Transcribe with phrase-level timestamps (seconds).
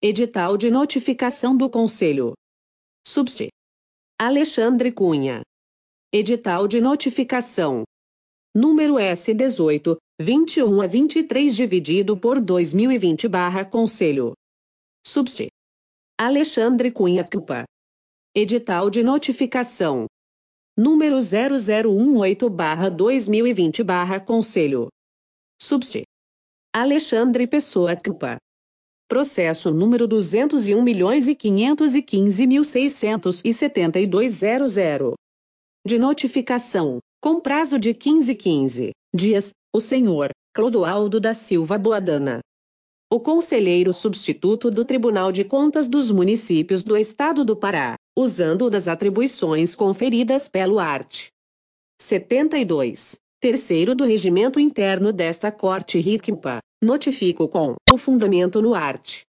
[0.00, 2.32] Edital de notificação do Conselho.
[3.04, 3.48] Subst.
[4.16, 5.42] Alexandre Cunha.
[6.14, 7.82] Edital de notificação.
[8.54, 14.34] Número S18, 21 a 23 dividido por 2020 barra Conselho.
[15.04, 15.48] Subst.
[16.16, 17.64] Alexandre Cunha Cupa.
[18.36, 20.06] Edital de notificação.
[20.76, 24.86] Número 0018 barra 2020 barra Conselho.
[25.60, 26.04] Subst.
[26.72, 28.38] Alexandre Pessoa Cupa.
[29.08, 35.14] Processo número 201 milhões e 515 mil 67200.
[35.86, 42.40] De notificação, com prazo de 15 15 dias, o senhor Clodoaldo da Silva Boadana.
[43.10, 48.88] O conselheiro substituto do Tribunal de Contas dos Municípios do Estado do Pará, usando das
[48.88, 51.28] atribuições conferidas pelo art.
[51.98, 53.18] 72.
[53.40, 59.22] Terceiro do regimento interno desta Corte RICMPA, notifico com o fundamento no art.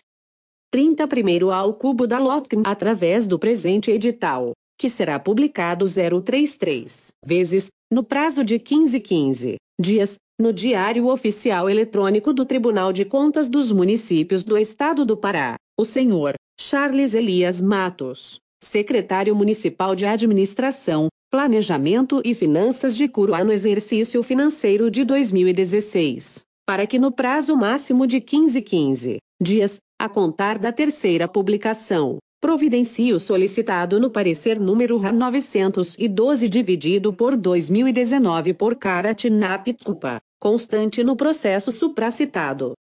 [0.71, 7.69] 30 primeiro ao cubo da LOTCM através do presente edital, que será publicado 033 vezes,
[7.91, 13.73] no prazo de 15 15 dias, no Diário Oficial Eletrônico do Tribunal de Contas dos
[13.73, 22.23] Municípios do Estado do Pará, o senhor Charles Elias Matos, secretário municipal de Administração, Planejamento
[22.25, 28.21] e Finanças de Curuá no exercício financeiro de 2016, para que no prazo máximo de
[28.21, 35.13] 15 15 dias, a contar da terceira publicação, providencie o solicitado no parecer número RA
[35.13, 42.75] 912 dividido por 2019 por Caratinap Cupa, constante no processo supracitado.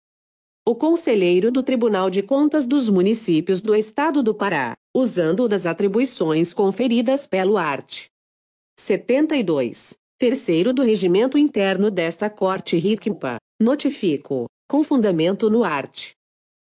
[0.66, 6.54] o conselheiro do Tribunal de Contas dos Municípios do Estado do Pará, usando das atribuições
[6.54, 8.06] conferidas pelo art.
[8.80, 9.98] 72.
[10.18, 16.12] Terceiro do regimento interno desta Corte RICMPA, notifico, com fundamento no art.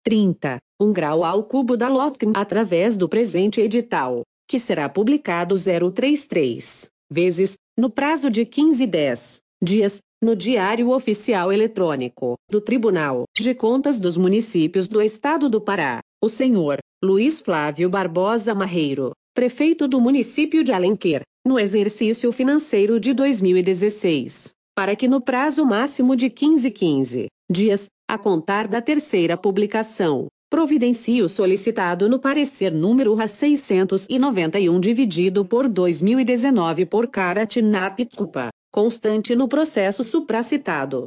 [0.06, 0.60] 30.
[0.80, 7.56] Um grau ao cubo da LOTCM através do presente edital, que será publicado 033 vezes,
[7.78, 14.16] no prazo de 15 10 dias, no Diário Oficial Eletrônico do Tribunal de Contas dos
[14.18, 20.72] Municípios do Estado do Pará, o senhor Luiz Flávio Barbosa Marreiro, prefeito do município de
[20.72, 27.88] Alenquer, no exercício financeiro de 2016, para que no prazo máximo de 15 15 dias,
[28.10, 35.68] a contar da terceira publicação, providencie o solicitado no parecer número RA 691 dividido por
[35.68, 41.06] 2019 por Caratinap Cupa, constante no processo supracitado.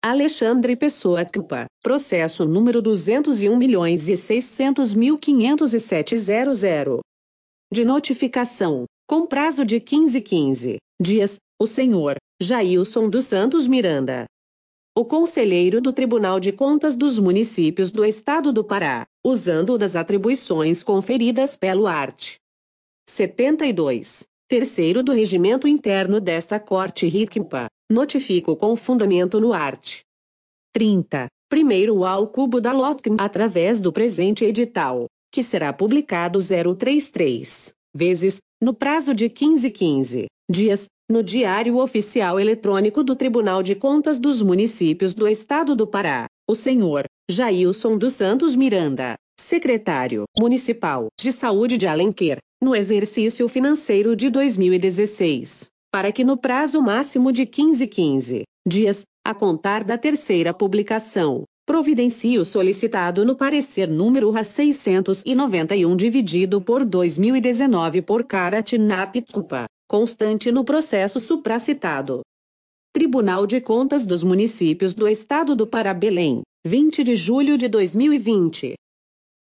[0.03, 6.99] Alexandre Pessoa Culpa, processo número 201 milhões e 600 mil 50700.
[7.71, 14.25] De notificação, com prazo de 15 15 dias, o senhor Jailson dos Santos Miranda.
[14.95, 20.81] O conselheiro do Tribunal de Contas dos Municípios do Estado do Pará, usando das atribuições
[20.81, 22.37] conferidas pelo art.
[23.09, 24.27] 72.
[24.49, 29.99] Terceiro do regimento interno desta Corte RICMPA, notifico com fundamento no art.
[30.73, 31.27] 30.
[31.49, 38.73] Primeiro ao cubo da LOTCM através do presente edital, que será publicado 033 vezes, no
[38.73, 45.13] prazo de 15 15 dias, no Diário Oficial Eletrônico do Tribunal de Contas dos Municípios
[45.13, 51.85] do Estado do Pará, o senhor Jailson dos Santos Miranda, secretário municipal de saúde de
[51.85, 59.03] Alenquer, no exercício financeiro de 2016, para que no prazo máximo de 15 15 dias,
[59.25, 66.83] a contar da terceira publicação, providencie o solicitado no parecer número RA 691 dividido por
[66.83, 72.21] 2019 por Caratinap Cupa, constante no processo supracitado.
[72.93, 78.73] Tribunal de Contas dos Municípios do Estado do Pará Belém, 20 de julho de 2020.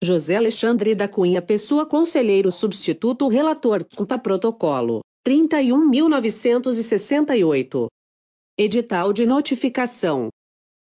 [0.04, 7.88] José Alexandre da Cunha Pessoa Conselheiro Substituto Relator Cupa Protocolo, 31.968.
[8.58, 10.28] Edital de Notificação.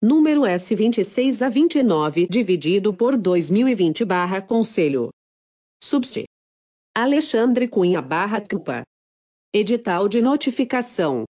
[0.02, 5.10] Número S26 a 29 dividido por 2020 barra Conselho.
[5.82, 6.24] Subst.
[6.96, 8.82] Alexandre Cunha barra Cupa.
[9.54, 11.26] Edital de Notificação.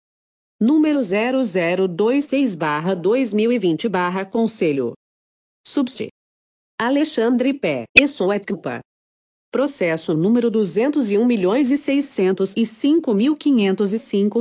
[0.61, 4.93] Número 0026 barra 2020 barra Conselho.
[5.64, 6.08] Subst.
[6.82, 8.81] Alexandre Pé, Essoetcupa.
[9.53, 14.38] Processo número 201 milhões e 605 mil 505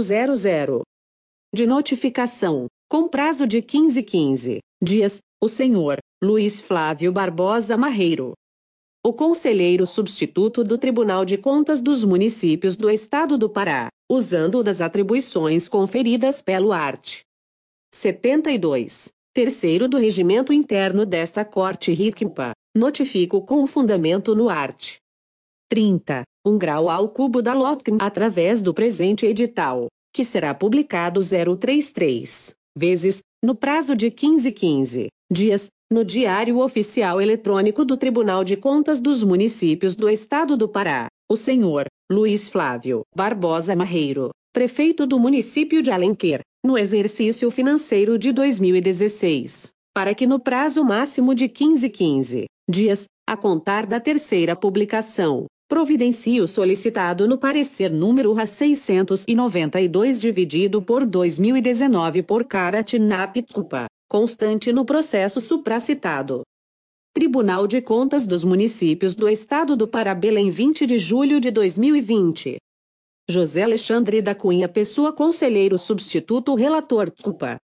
[1.53, 8.31] De notificação, com prazo de 15 15 dias, o senhor Luiz Flávio Barbosa Marreiro.
[9.05, 14.79] O conselheiro substituto do Tribunal de Contas dos Municípios do Estado do Pará, usando das
[14.79, 17.19] atribuições conferidas pelo art.
[17.93, 24.97] 72 terceiro do regimento interno desta Corte RICMPA, notifico com fundamento no art.
[25.69, 32.55] 30, um grau ao cubo da LOTCM através do presente edital, que será publicado 033
[32.75, 38.99] vezes, no prazo de 15 15 dias, no Diário Oficial Eletrônico do Tribunal de Contas
[38.99, 45.83] dos Municípios do Estado do Pará, o senhor Luiz Flávio Barbosa Marreiro, prefeito do município
[45.83, 52.45] de Alenquer, no exercício financeiro de 2016, para que no prazo máximo de 15 15
[52.69, 60.81] dias, a contar da terceira publicação, providencie o solicitado no parecer número RA 692 dividido
[60.81, 66.41] por 2019 por Caratinap Cupa, constante no processo supracitado.
[67.13, 72.57] Tribunal de Contas dos Municípios do Estado do Pará Belém 20 de julho de 2020.
[73.31, 77.57] José Alexandre da Cunha Pessoa Conselheiro Substituto Relator Culpa.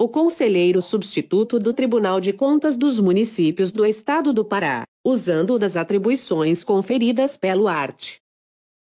[0.00, 5.76] o conselheiro substituto do Tribunal de Contas dos Municípios do Estado do Pará, usando das
[5.76, 8.16] atribuições conferidas pelo art.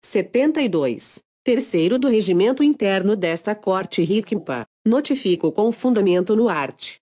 [0.03, 1.23] 72.
[1.41, 6.97] Terceiro do regimento interno desta Corte RICMPA, notifico com fundamento no art.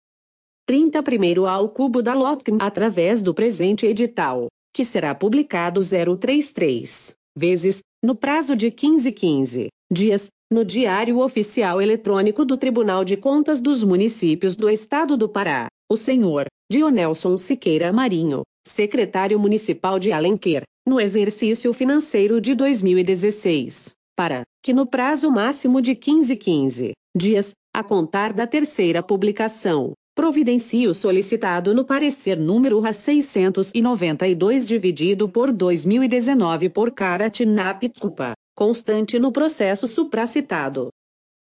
[0.67, 7.79] 30 primeiro ao cubo da LOTCM através do presente edital, que será publicado 033 vezes,
[8.03, 13.84] no prazo de 15 15 dias, no Diário Oficial Eletrônico do Tribunal de Contas dos
[13.84, 21.02] Municípios do Estado do Pará, o senhor Dionelson Siqueira Marinho, secretário municipal de Alenquer, no
[21.02, 28.32] exercício financeiro de 2016, para que no prazo máximo de 15 15 dias, a contar
[28.32, 36.92] da terceira publicação, providencie o solicitado no parecer número RA 692 dividido por 2019 por
[36.92, 40.90] Caratinap Cupa, constante no processo supracitado.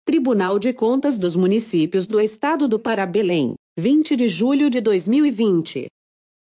[0.05, 5.87] Tribunal de Contas dos Municípios do Estado do Pará Belém, 20 de julho de 2020.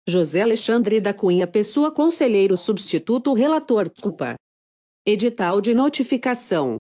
[0.08, 4.36] José Alexandre da Cunha Pessoa Conselheiro Substituto Relator Culpa.
[5.06, 6.78] Edital de Notificação.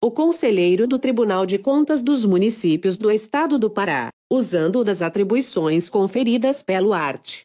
[0.02, 5.88] O conselheiro do Tribunal de Contas dos Municípios do Estado do Pará, usando das atribuições
[5.88, 7.42] conferidas pelo art.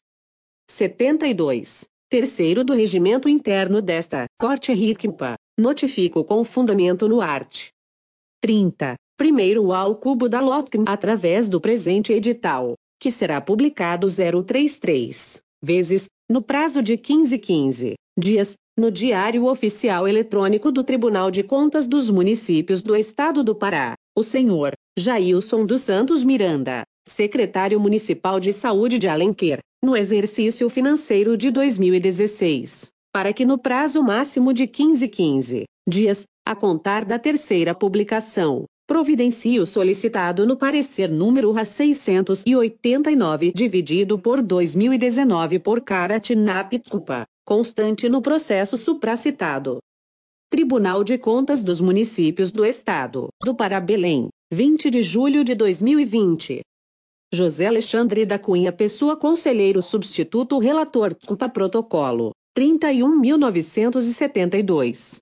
[0.69, 1.86] 72.
[2.10, 7.69] Terceiro do regimento interno desta Corte RICMPA, notifico com fundamento no art.
[8.41, 8.95] 30.
[9.17, 16.41] Primeiro ao cubo da LOTCM através do presente edital, que será publicado 033 vezes, no
[16.41, 22.81] prazo de 15 15 dias, no Diário Oficial Eletrônico do Tribunal de Contas dos Municípios
[22.81, 29.07] do Estado do Pará, o senhor Jailson dos Santos Miranda, secretário municipal de saúde de
[29.07, 36.24] Alenquer, no exercício financeiro de 2016, para que no prazo máximo de 15 15 dias,
[36.45, 44.41] a contar da terceira publicação, providencie o solicitado no parecer número RA 689 dividido por
[44.41, 49.77] 2019 por Caratinap Tupa, constante no processo supracitado.
[50.50, 56.62] Tribunal de Contas dos Municípios do Estado do Pará Belém, 20 de julho de 2020.
[57.36, 62.32] José Alexandre da Cunha Pessoa Conselheiro Substituto Relator Culpa Protocolo.
[62.58, 65.18] 31.972